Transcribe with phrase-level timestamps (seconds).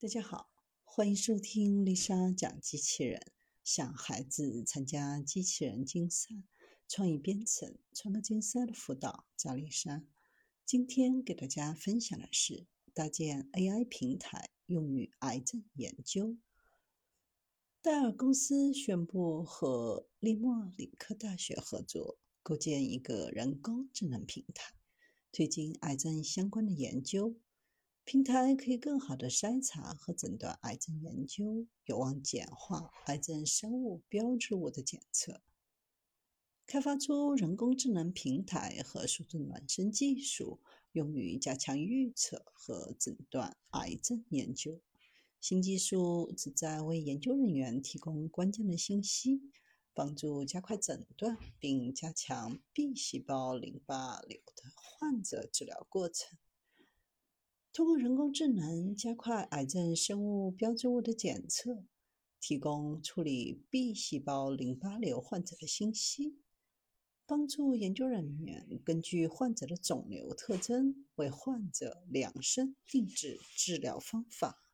[0.00, 0.48] 大家好，
[0.84, 3.20] 欢迎收听丽莎讲机器人。
[3.64, 6.28] 想孩子参加机器人竞赛、
[6.86, 10.04] 创意编程、创客竞赛的辅导，找丽莎。
[10.64, 16.36] 今天给大家分享的是搭建 AI 平台用于癌症研究。
[17.82, 24.74] 戴尔公司宣布和利莫里克大学合作，构建一个人工智能平台，
[25.32, 27.34] 推进癌症相关的研究。
[28.10, 35.42] 平台可以更好地筛查和诊断癌症研究，有望简化癌症生物标志物的检测。
[36.66, 40.58] 开发出人工智能平台和数字孪生技术，
[40.92, 44.80] 用于加强预测和诊断癌症研究。
[45.38, 49.42] 新技术旨在为研究人员提供关键的信息，
[49.92, 56.38] 帮助加快诊断并加强 B 细胞淋巴瘤的患者治疗过程。
[57.78, 61.84] 通过人工智能加快癌症生物标志物的检测，
[62.40, 66.40] 提供处理 B 细胞淋巴瘤患者的信息，
[67.24, 74.64] 帮助研究人员根据患者的肿瘤特征为患者量身定制治疗方法。